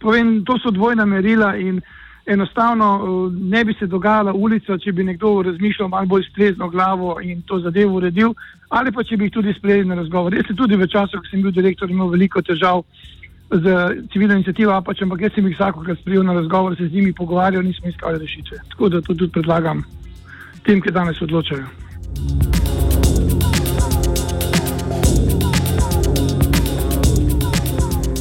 Povem, 0.00 0.44
to 0.48 0.56
so 0.62 0.72
dvojna 0.72 1.04
merila 1.04 1.56
in 1.56 1.82
enostavno 2.26 2.88
uh, 2.96 3.32
ne 3.32 3.64
bi 3.64 3.74
se 3.78 3.86
dogajala 3.86 4.32
ulica, 4.32 4.78
če 4.78 4.92
bi 4.92 5.04
nekdo 5.04 5.42
razmišljal 5.42 5.88
malo 5.88 6.06
bolj 6.06 6.24
strezno 6.30 6.68
glavo 6.68 7.18
in 7.20 7.42
to 7.42 7.60
zadevo 7.60 8.00
uredil, 8.00 8.32
ali 8.68 8.92
pa 8.92 9.04
če 9.04 9.16
bi 9.16 9.28
jih 9.28 9.32
tudi 9.32 9.54
sprejeli 9.58 9.88
na 9.88 10.00
razgovor. 10.00 10.34
Jaz 10.34 10.48
sem 10.48 10.56
tudi 10.56 10.76
v 10.76 10.88
času, 10.88 11.20
ko 11.20 11.30
sem 11.30 11.44
bil 11.44 11.52
direktor, 11.52 11.90
imel 11.90 12.08
veliko 12.16 12.42
težav 12.42 12.84
z 13.50 13.64
civilno 14.12 14.34
inicijativo, 14.34 14.76
pač, 14.84 15.02
ampak 15.02 15.20
jaz 15.24 15.32
sem 15.34 15.46
jih 15.48 15.56
vsakokrat 15.56 15.98
sprijel 16.00 16.24
na 16.24 16.36
razgovor, 16.36 16.76
se 16.76 16.88
z 16.88 16.92
njimi 16.92 17.12
pogovarjal, 17.12 17.62
nismo 17.62 17.88
iskali 17.88 18.18
rešitve. 18.18 18.58
Tako 18.70 18.88
da 18.88 19.00
to 19.00 19.14
tudi 19.14 19.32
predlagam 19.32 19.84
tem, 20.62 20.80
ki 20.80 20.92
danes 20.92 21.22
odločajo. 21.22 21.66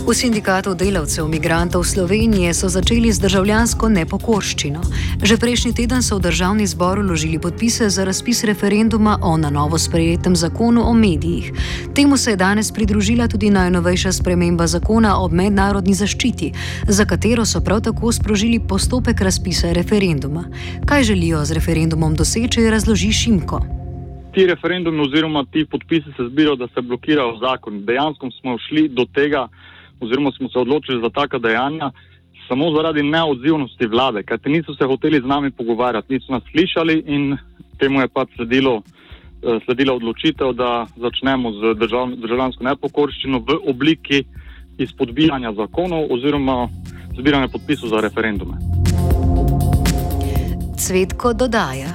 V 0.08 0.16
sindikatu 0.16 0.72
delavcev 0.72 1.28
migrantov 1.28 1.84
Slovenije 1.84 2.54
so 2.56 2.72
začeli 2.72 3.12
z 3.12 3.20
državljansko 3.28 3.90
nepokorščino. 3.92 4.80
Že 5.20 5.36
prejšnji 5.36 5.76
teden 5.76 6.00
so 6.00 6.16
v 6.16 6.32
državni 6.32 6.64
zbor 6.64 7.04
uložili 7.04 7.36
podpise 7.36 7.92
za 7.92 8.08
razpis 8.08 8.48
referenduma 8.48 9.20
o 9.20 9.36
na 9.36 9.52
novo 9.52 9.76
sprejetem 9.76 10.32
zakonu 10.32 10.88
o 10.88 10.94
medijih. 10.96 11.52
Temu 11.92 12.16
se 12.16 12.32
je 12.32 12.40
danes 12.40 12.72
pridružila 12.72 13.28
tudi 13.28 13.52
najnovejša 13.52 14.16
sprememba 14.24 14.64
zakona 14.68 15.20
o 15.20 15.28
mednarodni 15.28 15.92
zaščiti, 15.92 16.54
za 16.88 17.04
katero 17.04 17.44
so 17.44 17.60
prav 17.60 17.84
tako 17.84 18.08
sprožili 18.12 18.64
postopek 18.64 19.20
razpisa 19.20 19.76
referenduma. 19.76 20.48
Kaj 20.88 21.04
želijo 21.04 21.44
z 21.44 21.52
referendumom 21.60 22.16
doseči, 22.16 22.70
razloži 22.72 23.12
Šimko. 23.12 23.60
Ti 24.32 24.48
referendumi 24.48 25.04
oziroma 25.04 25.44
ti 25.52 25.68
podpisi 25.68 26.16
se 26.16 26.32
zbirajo, 26.32 26.56
da 26.56 26.68
se 26.72 26.82
blokirajo 26.82 27.40
zakon. 27.44 27.84
Dejansko 27.86 28.32
smo 28.40 28.56
šli 28.58 28.88
do 28.88 29.04
tega, 29.12 29.50
oziroma 30.00 30.32
smo 30.38 30.50
se 30.50 30.60
odločili 30.60 31.02
za 31.02 31.10
taka 31.10 31.38
dejanja 31.38 31.92
samo 32.48 32.72
zaradi 32.72 33.04
neodzivnosti 33.04 33.88
vlade, 33.88 34.24
ker 34.24 34.40
te 34.40 34.50
niso 34.50 34.76
se 34.76 34.86
hoteli 34.86 35.22
z 35.22 35.26
nami 35.26 35.52
pogovarjati, 35.52 36.14
niso 36.14 36.32
nas 36.34 36.44
slišali 36.52 37.04
in 37.08 37.38
temu 37.80 38.02
je 38.02 38.08
pač 38.08 38.30
sledilo, 38.36 38.82
eh, 38.82 39.60
sledila 39.66 39.94
odločitev, 39.94 40.54
da 40.54 40.88
začnemo 40.98 41.52
z 41.52 41.74
držav, 41.80 42.16
državljansko 42.16 42.64
nepokorščino 42.64 43.40
v 43.40 43.60
obliki 43.70 44.24
izpodbijanja 44.78 45.54
zakonov 45.54 46.12
oziroma 46.14 46.68
zbiranja 47.18 47.48
podpisov 47.48 47.90
za 47.90 48.02
referendume. 48.02 48.58
Cvetko 50.78 51.34
dodaja. 51.34 51.94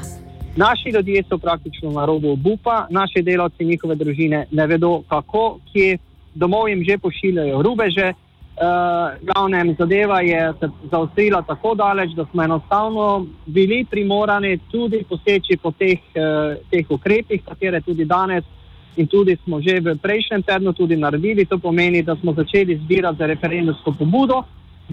Naši 0.57 0.91
ljudje 0.91 1.23
so 1.29 1.39
praktično 1.39 1.91
na 1.91 2.05
robu 2.05 2.33
obupa, 2.33 2.87
naši 2.91 3.23
delavci, 3.23 3.65
njihove 3.65 3.95
družine 3.95 4.47
ne 4.51 4.67
vedo, 4.67 5.03
kako, 5.09 5.59
kje 5.73 5.99
domov 6.35 6.69
jim 6.69 6.85
že 6.85 6.99
pošiljajo 6.99 7.63
rubeže. 7.63 8.13
Uh, 8.53 9.17
glavnem 9.25 9.75
zadeva 9.79 10.21
je 10.21 10.53
se 10.61 10.69
zaostrila 10.91 11.43
tako 11.43 11.75
daleč, 11.75 12.11
da 12.13 12.27
smo 12.31 12.43
enostavno 12.43 13.27
bili 13.47 13.85
primorani 13.91 14.59
tudi 14.71 15.05
poseči 15.09 15.57
po 15.57 15.71
teh, 15.71 15.99
uh, 15.99 16.61
teh 16.71 16.91
ukrepih, 16.91 17.41
katere 17.45 17.81
tudi 17.81 18.05
danes 18.05 18.45
in 18.97 19.07
tudi 19.07 19.37
smo 19.45 19.61
že 19.61 19.81
v 19.81 19.97
prejšnjem 19.97 20.43
tednu 20.43 20.73
tudi 20.73 20.97
naredili. 20.97 21.45
To 21.45 21.59
pomeni, 21.59 22.03
da 22.03 22.17
smo 22.17 22.33
začeli 22.33 22.77
zbirati 22.77 23.19
za 23.19 23.27
referendumsko 23.27 23.93
pobudo 23.93 24.45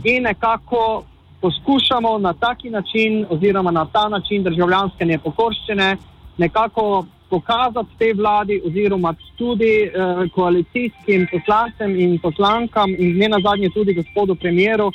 in 0.03 0.24
nekako 0.24 1.03
poskušamo 1.41 2.17
na 2.17 2.34
taki 2.34 2.69
način 2.69 3.25
oziroma 3.29 3.72
na 3.72 3.86
ta 3.86 4.10
način 4.10 4.43
državljanske 4.43 5.05
nepokorščine 5.05 5.98
nekako 6.38 7.05
pokazati 7.29 7.98
tej 7.98 8.13
vladi 8.13 8.62
oziroma 8.65 9.13
tudi 9.38 9.74
eh, 9.83 9.91
koalicijskim 10.36 11.27
poslancem 11.31 12.00
in 12.00 12.19
poslankam 12.19 12.89
in 12.98 13.17
ne 13.17 13.29
nazadnje 13.29 13.69
tudi 13.69 13.93
gospodu 13.93 14.36
premjeru, 14.36 14.91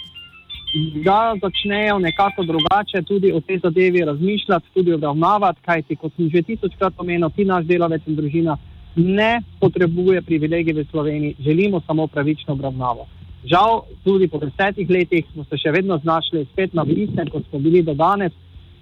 da 1.04 1.34
začnejo 1.42 1.98
nekako 1.98 2.42
drugače 2.42 3.02
tudi 3.02 3.32
o 3.32 3.40
tej 3.40 3.58
zadevi 3.58 4.04
razmišljati, 4.04 4.66
tudi 4.74 4.92
obravnavati, 4.92 5.60
kajti 5.64 5.96
kot 5.96 6.12
sem 6.16 6.30
že 6.30 6.42
tisočkrat 6.42 6.94
omenil, 6.98 7.30
ti 7.30 7.44
naš 7.44 7.64
delavec 7.64 8.02
in 8.06 8.16
družina 8.16 8.58
ne 8.96 9.42
potrebuje 9.60 10.22
privilegij 10.22 10.72
v 10.72 10.84
Sloveniji, 10.90 11.34
želimo 11.38 11.80
samo 11.86 12.06
pravično 12.06 12.54
obravnavo. 12.54 13.06
Žal, 13.44 13.82
tudi 14.04 14.28
po 14.28 14.38
desetih 14.38 14.90
letih 14.90 15.24
smo 15.32 15.44
se 15.44 15.58
še 15.58 15.70
vedno 15.70 15.98
znašli 15.98 16.46
spet 16.52 16.74
na 16.74 16.84
istem, 16.88 17.28
kot 17.28 17.42
smo 17.50 17.58
bili 17.58 17.82
do 17.82 17.94
danes. 17.94 18.32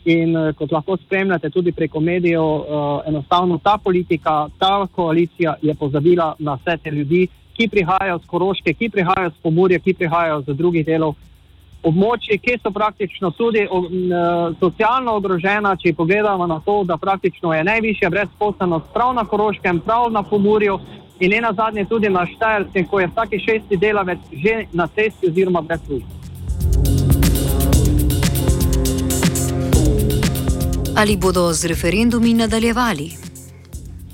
In 0.04 0.36
uh, 0.36 0.54
kot 0.58 0.72
lahko 0.72 0.96
spremljate 0.96 1.50
tudi 1.50 1.72
preko 1.72 2.00
medijev, 2.00 2.42
uh, 2.42 3.02
enostavno 3.06 3.58
ta 3.62 3.78
politika, 3.84 4.48
ta 4.58 4.86
koalicija 4.86 5.54
je 5.62 5.74
pozabila 5.74 6.34
na 6.38 6.54
vse 6.54 6.76
te 6.82 6.90
ljudi, 6.90 7.28
ki 7.56 7.68
prihajajo 7.68 8.18
z 8.18 8.26
Koroške, 8.26 8.74
ki 8.74 8.88
prihajajo 8.88 9.30
z 9.30 9.42
Pomorja, 9.42 9.78
ki 9.78 9.94
prihajajo 9.94 10.40
z 10.46 10.56
drugih 10.56 10.86
delov 10.86 11.14
območij, 11.82 12.38
ki 12.38 12.58
so 12.62 12.70
praktično 12.70 13.32
tudi 13.36 13.64
eh, 13.64 13.68
socialno 14.60 15.16
ogrožena, 15.18 15.74
če 15.76 15.94
pogledamo 15.98 16.46
na 16.46 16.60
to, 16.64 16.82
da 16.86 16.96
praktično 16.96 17.54
je 17.54 17.64
najvišja 17.64 18.10
brezposelnost 18.10 18.92
prav 18.94 19.14
na 19.18 19.24
Koroškem, 19.24 19.80
prav 19.80 20.10
na 20.12 20.22
Pomurju 20.22 20.78
in 21.20 21.30
ne 21.30 21.40
na 21.40 21.52
zadnje 21.52 21.84
tudi 21.90 22.10
na 22.10 22.26
Štajerskem, 22.26 22.86
ko 22.86 23.00
je 23.00 23.10
vsaki 23.10 23.38
šesti 23.38 23.76
delavec 23.76 24.18
že 24.32 24.66
na 24.72 24.86
cesti 24.86 25.30
oziroma 25.30 25.60
brez 25.60 25.80
službe. 25.86 26.21
Ali 30.96 31.16
bodo 31.16 31.52
z 31.52 31.64
referendumi 31.72 32.34
nadaljevali? 32.34 33.08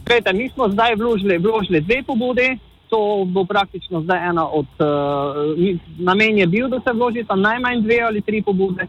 Glejte, 0.06 0.32
mi 0.32 0.48
smo 0.48 0.68
zdaj 0.68 0.94
vložili, 0.94 1.38
vložili 1.38 1.80
dve 1.80 2.02
pobudi. 2.06 2.58
To 2.88 3.24
bo 3.26 3.44
praktično 3.44 4.00
zdaj 4.00 4.28
ena 4.28 4.48
od 4.48 4.66
uh, 4.78 4.86
namen 5.98 6.38
je 6.38 6.46
bil, 6.46 6.68
da 6.68 6.80
se 6.80 6.92
vložita 6.92 7.36
najmanj 7.36 7.82
dve 7.82 8.00
ali 8.00 8.20
tri 8.20 8.42
pobude. 8.42 8.86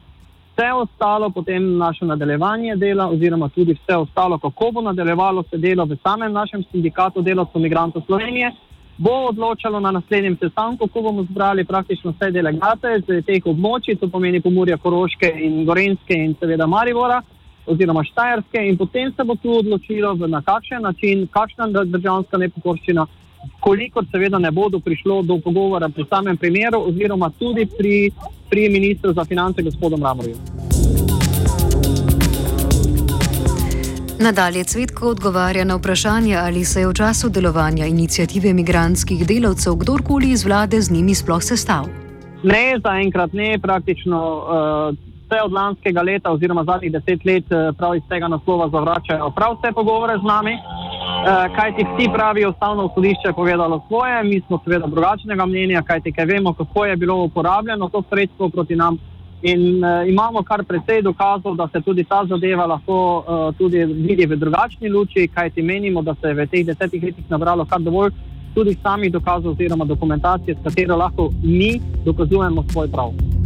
Vse 0.54 0.74
ostalo, 0.74 1.30
potem 1.30 1.78
naše 1.78 2.06
nadaljevanje 2.06 2.76
dela, 2.76 3.10
oziroma 3.10 3.50
tudi 3.50 3.74
vse 3.74 3.98
ostalo, 3.98 4.38
kako 4.38 4.72
bo 4.72 4.82
nadaljevalo 4.82 5.44
se 5.50 5.58
delo 5.58 5.86
v 5.86 5.98
samem 6.04 6.32
našem 6.32 6.64
sindikatu 6.72 7.22
delavcev 7.22 7.62
migrantov 7.62 8.02
Slovenije, 8.06 8.52
bo 8.98 9.12
odločalo 9.12 9.80
na 9.80 9.92
naslednjem 9.92 10.38
sestanku, 10.42 10.88
ko 10.88 11.02
bomo 11.02 11.24
zbrali 11.24 11.66
praktično 11.66 12.12
vse 12.12 12.32
delegate 12.32 13.02
z 13.08 13.22
teh 13.26 13.46
območij, 13.46 14.00
to 14.00 14.08
pomeni 14.08 14.42
Pomorja, 14.42 14.78
Koroške 14.78 15.34
in 15.42 15.66
Gorenske 15.66 16.14
in 16.14 16.36
seveda 16.40 16.68
Marivora 16.68 17.22
oziroma 17.70 18.04
Štajerske 18.04 18.62
in 18.68 18.78
potem 18.78 19.14
se 19.16 19.24
bo 19.24 19.36
tu 19.36 19.58
odločilo 19.60 20.14
na 20.28 20.42
kakšen 20.42 20.82
način, 20.82 21.28
kakšna 21.28 21.68
državska 21.86 22.38
nepokorščina, 22.38 23.06
kolikor 23.60 24.06
seveda 24.12 24.40
ne 24.40 24.52
bodo 24.52 24.80
prišlo 24.80 25.22
do 25.22 25.40
pogovora 25.44 25.90
pri 25.90 26.06
samem 26.10 26.38
primeru 26.38 26.82
oziroma 26.90 27.32
tudi 27.40 27.66
pri, 27.78 28.12
pri 28.50 28.70
ministru 28.70 29.14
za 29.14 29.26
finance 29.26 29.62
gospodom 29.62 30.04
Ramorju. 30.04 30.36
Nadalje 34.20 34.64
Cvetko 34.64 35.08
odgovarja 35.10 35.64
na 35.66 35.76
vprašanje, 35.76 36.36
ali 36.36 36.66
se 36.66 36.82
je 36.82 36.88
v 36.88 36.94
času 36.94 37.30
delovanja 37.30 37.86
inicijative 37.86 38.54
migranskih 38.54 39.28
delavcev 39.28 39.76
kdorkoli 39.76 40.32
iz 40.32 40.44
vlade 40.46 40.82
z 40.82 40.92
njimi 40.92 41.16
sploh 41.16 41.44
sestal. 41.44 41.86
Ne, 42.44 42.80
zaenkrat 42.84 43.34
ne, 43.34 43.60
praktično 43.62 44.20
uh, 44.20 45.09
vse 45.30 45.42
od 45.46 45.52
lanskega 45.52 46.02
leta 46.02 46.32
oziroma 46.32 46.64
zadnjih 46.64 46.92
deset 46.92 47.26
let 47.26 47.46
uh, 47.52 47.76
prav 47.78 47.96
iz 47.96 48.04
tega 48.10 48.28
naslova 48.28 48.70
zavračajo 48.70 49.32
prav 49.32 49.54
vse 49.54 49.72
pogovore 49.74 50.18
z 50.18 50.26
nami. 50.26 50.54
Uh, 50.54 51.56
kaj 51.56 51.76
ti 51.76 51.86
vsi 51.90 52.10
pravijo, 52.14 52.50
ustavno 52.50 52.90
sodišče 52.96 53.28
je 53.28 53.34
povedalo 53.34 53.84
svoje, 53.88 54.24
mi 54.24 54.42
smo 54.48 54.60
seveda 54.64 54.88
drugačnega 54.88 55.46
mnenja, 55.46 55.82
kaj 55.82 56.02
ti 56.02 56.12
kaj 56.12 56.26
vemo, 56.26 56.54
kako 56.54 56.86
je 56.86 56.96
bilo 56.96 57.24
uporabljeno 57.24 57.90
to 57.90 58.04
sredstvo 58.10 58.50
proti 58.50 58.76
nam. 58.76 58.98
In 59.42 59.84
uh, 59.84 60.10
imamo 60.10 60.44
kar 60.44 60.64
precej 60.64 61.02
dokazov, 61.02 61.56
da 61.56 61.68
se 61.72 61.82
tudi 61.82 62.04
ta 62.04 62.26
zadeva 62.26 62.66
lahko 62.66 62.98
uh, 63.18 63.56
tudi 63.58 63.86
vidi 63.86 64.26
v 64.26 64.36
drugačni 64.36 64.90
luči, 64.90 65.28
kaj 65.28 65.50
ti 65.50 65.62
menimo, 65.62 66.02
da 66.02 66.16
se 66.22 66.28
je 66.28 66.34
v 66.34 66.48
teh 66.48 66.66
desetih 66.66 67.04
letih 67.04 67.26
nabralo 67.30 67.66
kar 67.66 67.82
dovolj 67.82 68.12
tudi 68.54 68.78
samih 68.84 69.12
dokazov 69.12 69.52
oziroma 69.52 69.86
dokumentacije, 69.86 70.56
s 70.56 70.64
katero 70.64 70.96
lahko 70.96 71.30
mi 71.44 71.80
dokazujemo 72.06 72.64
svoj 72.72 72.92
prav. 72.92 73.39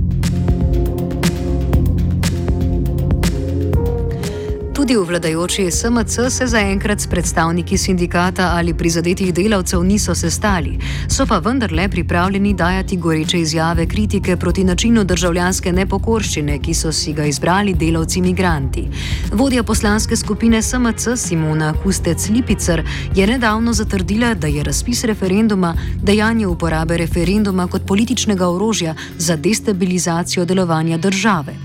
Tudi 4.83 4.99
v 4.99 5.07
vladajoči 5.07 5.71
SMC 5.71 6.27
se 6.29 6.45
zaenkrat 6.47 6.99
s 6.99 7.07
predstavniki 7.07 7.77
sindikata 7.77 8.51
ali 8.55 8.73
prizadetih 8.73 9.33
delavcev 9.33 9.83
niso 9.83 10.11
sestali, 10.15 10.75
so 11.07 11.23
pa 11.25 11.37
vendarle 11.39 11.87
pripravljeni 11.89 12.53
dajati 12.53 12.97
goreče 12.97 13.39
izjave 13.39 13.85
kritike 13.87 14.35
proti 14.37 14.63
načinu 14.63 15.03
državljanske 15.03 15.71
nepokorščine, 15.71 16.59
ki 16.59 16.73
so 16.73 16.91
si 16.91 17.13
ga 17.13 17.23
izbrali 17.25 17.73
delavci 17.73 18.21
migranti. 18.21 18.83
Vodja 19.31 19.63
poslanske 19.63 20.15
skupine 20.15 20.61
SMC 20.61 21.15
Simona 21.15 21.74
Kustec 21.83 22.27
Lipicer 22.29 22.83
je 23.15 23.27
nedavno 23.27 23.74
zatrdila, 23.74 24.33
da 24.33 24.48
je 24.48 24.63
razpis 24.63 25.03
referenduma 25.03 25.75
dejanje 25.96 26.48
uporabe 26.48 26.98
referenduma 26.98 27.67
kot 27.67 27.87
političnega 27.87 28.50
orožja 28.50 28.96
za 29.17 29.35
destabilizacijo 29.35 30.46
delovanja 30.46 30.98
države. 30.98 31.55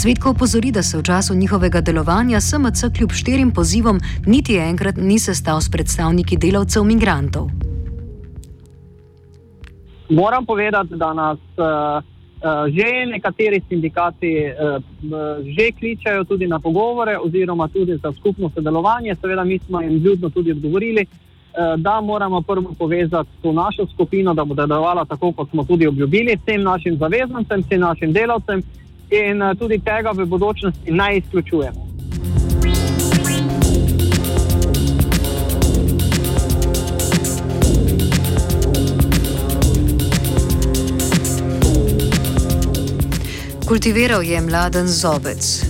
Cvetko 0.00 0.30
opozori, 0.30 0.70
da 0.72 0.82
se 0.82 0.98
v 0.98 1.02
času 1.02 1.34
njihovega 1.34 1.80
delovanja 1.80 2.40
SMC 2.40 2.88
kljub 2.96 3.10
štirim 3.12 3.50
pozivom 3.50 4.00
niti 4.26 4.56
enkrat 4.56 4.96
ni 4.96 5.18
sestal 5.18 5.60
s 5.60 5.68
predstavniki 5.70 6.36
delavcev 6.36 6.84
migrantov. 6.84 7.50
Moram 10.08 10.46
povedati, 10.46 10.96
da 10.96 11.12
nas 11.12 11.38
uh, 11.38 11.64
uh, 11.64 12.72
že 12.72 13.06
nekateri 13.12 13.60
sindikati 13.68 14.32
uh, 14.48 14.82
že 15.56 15.68
kličajo 15.78 16.24
tudi 16.24 16.46
na 16.46 16.58
pogovore 16.58 17.18
oziroma 17.18 17.68
tudi 17.68 17.98
za 18.02 18.12
skupno 18.12 18.50
sodelovanje. 18.54 19.14
Seveda 19.20 19.44
mi 19.44 19.58
smo 19.58 19.80
jim 19.80 19.92
ljudno 19.92 20.30
tudi 20.30 20.52
odgovorili, 20.52 21.06
uh, 21.06 21.80
da 21.80 22.00
moramo 22.00 22.40
prvo 22.42 22.72
povezati 22.78 23.30
to 23.42 23.52
našo 23.52 23.86
skupino, 23.94 24.34
da 24.34 24.44
bo 24.44 24.54
delovala 24.54 25.04
tako, 25.04 25.32
kot 25.32 25.50
smo 25.50 25.64
tudi 25.64 25.86
obljubili 25.86 26.38
vsem 26.42 26.62
našim 26.62 26.96
zavezancem, 26.96 27.60
vsem 27.60 27.80
našim 27.80 28.12
delavcem 28.12 28.62
in 29.10 29.42
uh, 29.42 29.54
tudi 29.58 29.78
tega 29.78 30.12
v 30.14 30.26
bodočnosti 30.26 30.90
naj 30.90 31.18
izključujemo. 31.18 31.90
Kultiviral 43.66 44.22
je 44.22 44.40
mladen 44.40 44.88
zobec. 44.88 45.69